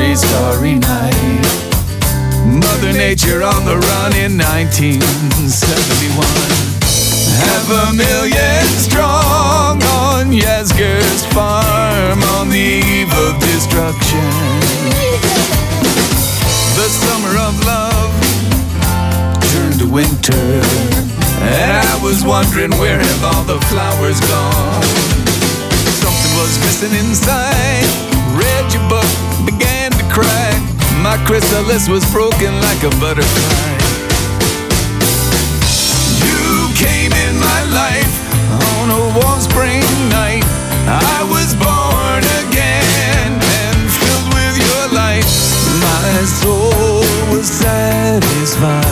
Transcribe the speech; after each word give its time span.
every 0.00 0.16
starry 0.16 0.74
night. 0.76 1.44
Mother 2.46 2.92
Nature 2.92 3.42
on 3.42 3.64
the 3.64 3.76
run 3.76 4.12
in 4.16 4.38
1971. 4.38 6.24
Half 7.44 7.68
a 7.68 7.92
million 7.92 8.64
strong 8.80 9.82
on 10.00 10.32
Yasgur's 10.32 11.24
farm 11.34 12.22
on 12.36 12.48
the 12.48 12.80
eve 12.80 13.12
of 13.12 13.38
destruction. 13.40 14.24
The 16.76 16.88
summer 16.88 17.36
of 17.36 17.54
love 17.68 18.12
turned 19.52 19.78
to 19.80 19.88
winter. 19.88 20.62
And 21.44 21.72
I 21.72 22.00
was 22.02 22.24
wondering 22.24 22.72
where 22.78 22.98
have 22.98 23.24
all 23.24 23.44
the 23.44 23.60
flowers 23.68 24.20
gone? 24.20 24.82
Something 26.00 26.32
was 26.40 26.58
missing 26.64 26.94
inside 26.98 27.49
My 31.10 31.16
chrysalis 31.26 31.88
was 31.88 32.08
broken 32.12 32.54
like 32.60 32.84
a 32.84 32.90
butterfly. 33.00 33.72
You 36.22 36.70
came 36.78 37.10
in 37.10 37.34
my 37.34 37.62
life 37.74 38.14
on 38.78 38.90
a 38.94 39.02
warm 39.18 39.40
spring 39.40 39.82
night. 40.08 40.44
I 40.86 41.26
was 41.26 41.50
born 41.58 42.22
again 42.46 43.32
and 43.42 43.90
filled 43.90 44.28
with 44.38 44.54
your 44.62 44.84
light. 44.94 45.26
My 45.82 46.22
soul 46.38 47.02
was 47.34 47.48
satisfied. 47.50 48.86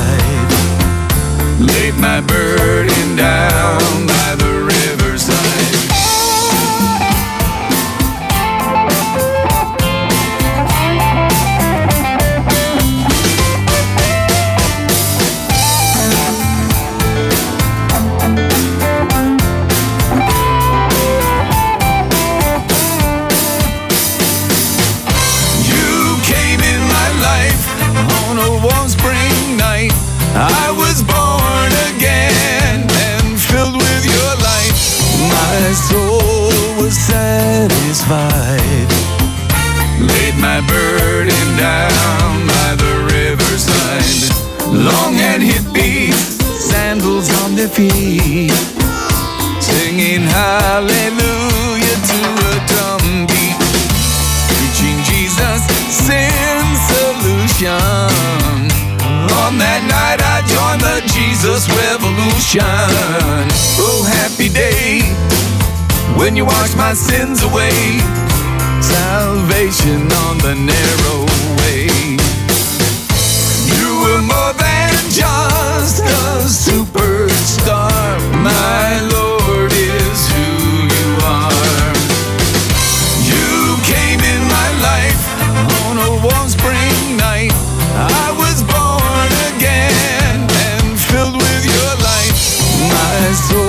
Laid 1.61 1.95
my 1.99 2.21
burden 2.21 3.15
down 3.15 4.09
by 4.09 4.35
the 4.35 4.68
satisfied. 37.95 38.91
Laid 40.01 40.37
my 40.37 40.61
burden 40.61 41.57
down 41.57 42.47
by 42.47 42.77
the 42.77 42.93
riverside. 43.15 44.37
Long 44.69 45.15
and 45.17 45.43
hippies, 45.43 46.15
sandals 46.71 47.31
on 47.43 47.57
their 47.57 47.69
feet, 47.69 48.53
singing 49.61 50.23
hallelujah 50.23 51.99
to 52.11 52.21
a 52.51 52.55
drum 52.69 53.27
beat 53.27 53.57
preaching 54.49 54.99
Jesus 55.09 55.65
sin 55.89 56.65
solution. 56.93 57.73
On 59.45 59.57
that 59.57 59.83
night 59.89 60.21
I 60.21 60.45
joined 60.45 60.83
the 60.83 61.01
Jesus 61.09 61.69
revolution. 61.73 62.63
Oh, 63.81 64.05
happy 64.05 64.49
day 64.49 65.28
when 66.17 66.37
you 66.37 66.45
wash 66.45 66.75
my 66.77 66.95
sins 66.95 67.43
away. 67.43 67.99
Salvation 68.81 70.01
on 70.25 70.39
the 70.39 70.55
narrow 70.55 71.21
way. 71.61 71.89
You 73.75 73.89
were 74.03 74.23
more 74.23 74.53
than 74.55 74.93
just 75.11 76.01
a 76.03 76.47
superstar, 76.47 78.19
my 78.43 79.01
Lord 79.13 79.73
is 79.73 80.21
who 80.33 80.49
you 80.97 81.09
are. 81.27 81.93
You 83.31 83.77
came 83.85 84.21
in 84.21 84.43
my 84.57 84.69
life 84.89 85.23
on 85.85 85.99
a 85.99 86.11
warm 86.25 86.49
spring 86.49 87.17
night. 87.17 87.53
I 87.95 88.29
was 88.43 88.63
born 88.63 89.31
again 89.53 90.47
and 90.67 90.99
filled 90.99 91.37
with 91.37 91.65
your 91.65 91.93
light. 92.09 92.35
My 92.93 93.33
soul. 93.33 93.68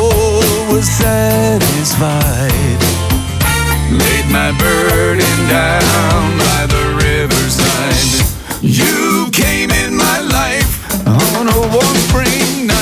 spring. 12.09 12.78